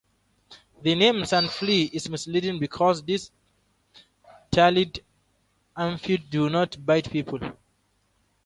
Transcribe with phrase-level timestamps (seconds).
[0.81, 3.29] The name "sand flea" is misleading, because these
[4.51, 5.01] talitrid
[5.77, 7.39] amphipods do not bite people.